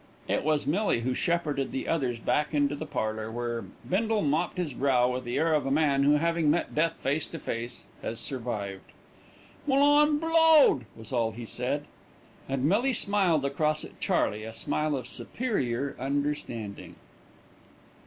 It 0.27 0.43
was 0.43 0.65
Millie 0.65 1.01
who 1.01 1.13
shepherded 1.13 1.71
the 1.71 1.87
others 1.87 2.17
back 2.17 2.55
into 2.55 2.75
the 2.75 2.87
parlour, 2.87 3.31
where 3.31 3.65
Bindle 3.87 4.23
mopped 4.23 4.57
his 4.57 4.73
brow, 4.73 5.11
with 5.11 5.25
the 5.25 5.37
air 5.37 5.53
of 5.53 5.67
a 5.67 5.69
man 5.69 6.01
who, 6.01 6.13
having 6.13 6.49
met 6.49 6.73
death 6.73 6.93
face 6.95 7.27
to 7.27 7.37
face, 7.37 7.83
has 8.01 8.19
survived. 8.19 8.93
"Well, 9.67 9.83
I'm 9.83 10.17
blowed!" 10.17 10.85
was 10.95 11.13
all 11.13 11.33
he 11.33 11.45
said. 11.45 11.85
And 12.49 12.65
Millie 12.65 12.93
smiled 12.93 13.45
across 13.45 13.85
at 13.85 13.99
Charley, 13.99 14.43
a 14.43 14.53
smile 14.53 14.95
of 14.97 15.05
superior 15.07 15.95
understanding. 15.99 16.95